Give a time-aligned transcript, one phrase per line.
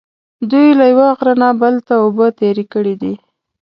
[0.51, 3.13] دوی له یوه غره نه بل ته اوبه تېرې کړې دي.